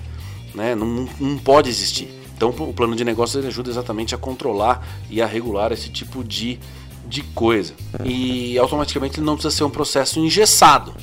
Né? 0.56 0.74
Não, 0.74 1.08
não 1.20 1.38
pode 1.38 1.70
existir. 1.70 2.10
Então, 2.36 2.50
o 2.50 2.74
plano 2.74 2.96
de 2.96 3.04
negócio 3.04 3.46
ajuda 3.46 3.70
exatamente 3.70 4.16
a 4.16 4.18
controlar 4.18 4.88
e 5.10 5.22
a 5.22 5.26
regular 5.26 5.74
esse 5.74 5.90
tipo 5.90 6.24
de, 6.24 6.58
de 7.06 7.24
coisa. 7.24 7.74
E 8.06 8.58
automaticamente 8.58 9.20
ele 9.20 9.26
não 9.26 9.34
precisa 9.34 9.54
ser 9.54 9.64
um 9.66 9.70
processo 9.70 10.18
engessado. 10.20 10.96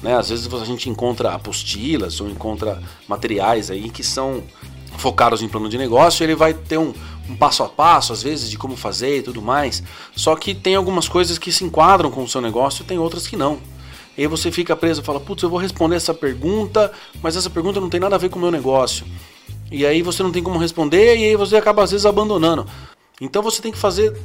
Né? 0.00 0.14
Às 0.14 0.28
vezes 0.28 0.52
a 0.52 0.64
gente 0.64 0.88
encontra 0.88 1.32
apostilas 1.32 2.20
ou 2.20 2.28
encontra 2.28 2.80
materiais 3.08 3.70
aí 3.70 3.90
que 3.90 4.04
são 4.04 4.44
focados 4.96 5.42
em 5.42 5.48
plano 5.48 5.68
de 5.68 5.76
negócio, 5.76 6.24
ele 6.24 6.34
vai 6.34 6.54
ter 6.54 6.78
um, 6.78 6.92
um 7.28 7.36
passo 7.36 7.62
a 7.62 7.68
passo, 7.68 8.12
às 8.12 8.22
vezes, 8.22 8.50
de 8.50 8.58
como 8.58 8.76
fazer 8.76 9.18
e 9.18 9.22
tudo 9.22 9.42
mais. 9.42 9.82
Só 10.14 10.36
que 10.36 10.54
tem 10.54 10.74
algumas 10.74 11.08
coisas 11.08 11.38
que 11.38 11.52
se 11.52 11.64
enquadram 11.64 12.10
com 12.10 12.22
o 12.22 12.28
seu 12.28 12.40
negócio 12.40 12.82
e 12.82 12.86
tem 12.86 12.98
outras 12.98 13.26
que 13.26 13.36
não. 13.36 13.58
E 14.16 14.22
aí 14.22 14.26
você 14.26 14.50
fica 14.50 14.74
preso 14.74 15.02
e 15.02 15.04
fala, 15.04 15.20
putz, 15.20 15.42
eu 15.42 15.50
vou 15.50 15.58
responder 15.58 15.96
essa 15.96 16.14
pergunta, 16.14 16.90
mas 17.22 17.36
essa 17.36 17.50
pergunta 17.50 17.80
não 17.80 17.90
tem 17.90 18.00
nada 18.00 18.16
a 18.16 18.18
ver 18.18 18.30
com 18.30 18.38
o 18.38 18.42
meu 18.42 18.50
negócio. 18.50 19.04
E 19.70 19.84
aí 19.84 20.00
você 20.00 20.22
não 20.22 20.32
tem 20.32 20.42
como 20.42 20.58
responder 20.58 21.16
e 21.16 21.24
aí 21.24 21.36
você 21.36 21.56
acaba 21.56 21.82
às 21.82 21.90
vezes 21.90 22.06
abandonando. 22.06 22.66
Então 23.20 23.42
você 23.42 23.60
tem 23.60 23.72
que 23.72 23.78
fazer 23.78 24.16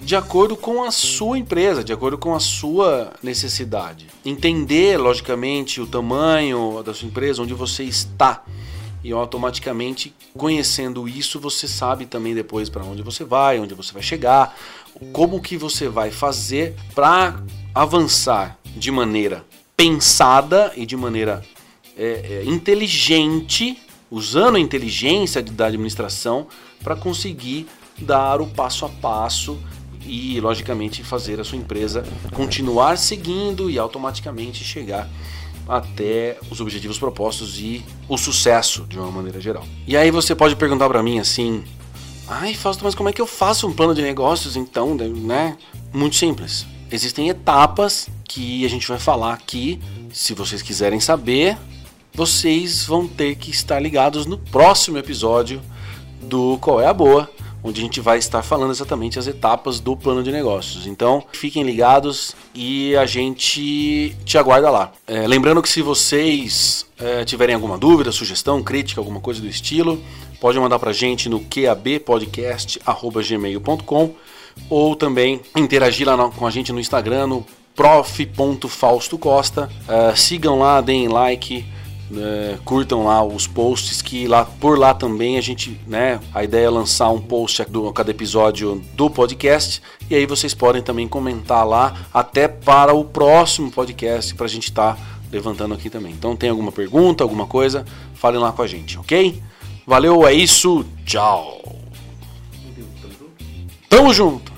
de 0.00 0.16
acordo 0.16 0.56
com 0.56 0.82
a 0.84 0.90
sua 0.90 1.38
empresa, 1.38 1.82
de 1.82 1.92
acordo 1.92 2.16
com 2.16 2.34
a 2.34 2.40
sua 2.40 3.12
necessidade. 3.22 4.06
Entender, 4.24 4.98
logicamente, 4.98 5.80
o 5.80 5.86
tamanho 5.86 6.82
da 6.82 6.94
sua 6.94 7.08
empresa, 7.08 7.42
onde 7.42 7.54
você 7.54 7.84
está 7.84 8.44
e 9.04 9.12
automaticamente 9.12 10.14
conhecendo 10.36 11.06
isso 11.06 11.38
você 11.38 11.68
sabe 11.68 12.06
também 12.06 12.34
depois 12.34 12.70
para 12.70 12.82
onde 12.82 13.02
você 13.02 13.22
vai, 13.22 13.60
onde 13.60 13.74
você 13.74 13.92
vai 13.92 14.02
chegar, 14.02 14.56
como 15.12 15.42
que 15.42 15.58
você 15.58 15.88
vai 15.88 16.10
fazer 16.10 16.74
para 16.94 17.42
avançar 17.74 18.58
de 18.64 18.90
maneira 18.90 19.44
pensada 19.76 20.72
e 20.74 20.86
de 20.86 20.96
maneira 20.96 21.44
é, 21.96 22.42
é, 22.42 22.44
inteligente, 22.46 23.78
usando 24.10 24.56
a 24.56 24.60
inteligência 24.60 25.42
da 25.42 25.66
administração 25.66 26.46
para 26.82 26.96
conseguir 26.96 27.66
dar 27.98 28.40
o 28.40 28.46
passo 28.46 28.86
a 28.86 28.88
passo 28.88 29.58
e 30.06 30.40
logicamente 30.40 31.02
fazer 31.02 31.40
a 31.40 31.44
sua 31.44 31.58
empresa 31.58 32.04
continuar 32.32 32.96
seguindo 32.98 33.70
e 33.70 33.78
automaticamente 33.78 34.64
chegar 34.64 35.08
até 35.68 36.36
os 36.50 36.60
objetivos 36.60 36.98
propostos 36.98 37.58
e 37.58 37.84
o 38.08 38.16
sucesso 38.16 38.84
de 38.88 38.98
uma 38.98 39.10
maneira 39.10 39.40
geral. 39.40 39.64
E 39.86 39.96
aí 39.96 40.10
você 40.10 40.34
pode 40.34 40.56
perguntar 40.56 40.88
para 40.88 41.02
mim 41.02 41.18
assim: 41.18 41.64
"Ai, 42.28 42.54
Fausto, 42.54 42.84
mas 42.84 42.94
como 42.94 43.08
é 43.08 43.12
que 43.12 43.20
eu 43.20 43.26
faço 43.26 43.66
um 43.66 43.72
plano 43.72 43.94
de 43.94 44.02
negócios 44.02 44.56
então, 44.56 44.94
né?" 44.94 45.56
Muito 45.92 46.16
simples. 46.16 46.66
Existem 46.90 47.28
etapas 47.28 48.08
que 48.24 48.64
a 48.64 48.68
gente 48.68 48.86
vai 48.86 48.98
falar 48.98 49.32
aqui. 49.32 49.80
Se 50.12 50.34
vocês 50.34 50.62
quiserem 50.62 51.00
saber, 51.00 51.56
vocês 52.12 52.84
vão 52.84 53.06
ter 53.06 53.34
que 53.36 53.50
estar 53.50 53.80
ligados 53.80 54.26
no 54.26 54.38
próximo 54.38 54.98
episódio 54.98 55.60
do 56.22 56.58
Qual 56.58 56.80
é 56.80 56.86
a 56.86 56.94
Boa, 56.94 57.30
onde 57.64 57.80
a 57.80 57.82
gente 57.82 57.98
vai 57.98 58.18
estar 58.18 58.42
falando 58.42 58.70
exatamente 58.70 59.18
as 59.18 59.26
etapas 59.26 59.80
do 59.80 59.96
plano 59.96 60.22
de 60.22 60.30
negócios. 60.30 60.86
Então, 60.86 61.24
fiquem 61.32 61.62
ligados 61.62 62.36
e 62.54 62.94
a 62.94 63.06
gente 63.06 64.14
te 64.26 64.36
aguarda 64.36 64.68
lá. 64.70 64.92
É, 65.06 65.26
lembrando 65.26 65.62
que 65.62 65.70
se 65.70 65.80
vocês 65.80 66.84
é, 66.98 67.24
tiverem 67.24 67.54
alguma 67.54 67.78
dúvida, 67.78 68.12
sugestão, 68.12 68.62
crítica, 68.62 69.00
alguma 69.00 69.18
coisa 69.18 69.40
do 69.40 69.48
estilo, 69.48 69.98
pode 70.38 70.60
mandar 70.60 70.78
para 70.78 70.90
a 70.90 70.94
gente 70.94 71.30
no 71.30 71.40
qabpodcast.gmail.com 71.40 74.14
ou 74.68 74.94
também 74.94 75.40
interagir 75.56 76.06
lá 76.06 76.30
com 76.30 76.46
a 76.46 76.50
gente 76.50 76.70
no 76.70 76.78
Instagram, 76.78 77.28
no 77.28 77.46
prof.faustocosta. 77.74 79.70
Uh, 79.88 80.14
sigam 80.16 80.58
lá, 80.58 80.82
deem 80.82 81.08
like, 81.08 81.64
uh, 82.16 82.62
curtam 82.64 83.04
lá 83.04 83.24
os 83.24 83.46
posts 83.46 84.00
que 84.02 84.26
lá 84.26 84.44
por 84.44 84.78
lá 84.78 84.94
também 84.94 85.38
a 85.38 85.40
gente, 85.40 85.80
né, 85.86 86.20
a 86.32 86.42
ideia 86.42 86.66
é 86.66 86.70
lançar 86.70 87.10
um 87.10 87.20
post 87.20 87.64
do 87.64 87.92
cada 87.92 88.10
episódio 88.10 88.82
do 88.94 89.10
podcast 89.10 89.82
e 90.08 90.14
aí 90.14 90.26
vocês 90.26 90.54
podem 90.54 90.82
também 90.82 91.08
comentar 91.08 91.66
lá 91.66 92.06
até 92.12 92.48
para 92.48 92.94
o 92.94 93.04
próximo 93.04 93.70
podcast 93.70 94.34
para 94.34 94.46
a 94.46 94.48
gente 94.48 94.64
estar 94.64 94.94
tá 94.94 95.02
levantando 95.30 95.74
aqui 95.74 95.90
também. 95.90 96.12
Então 96.12 96.36
tem 96.36 96.50
alguma 96.50 96.70
pergunta, 96.70 97.24
alguma 97.24 97.46
coisa, 97.46 97.84
falem 98.14 98.40
lá 98.40 98.52
com 98.52 98.62
a 98.62 98.66
gente, 98.66 98.98
ok? 98.98 99.42
Valeu, 99.86 100.26
é 100.26 100.32
isso, 100.32 100.84
tchau. 101.04 101.60
Tamo 103.88 104.12
junto. 104.12 104.52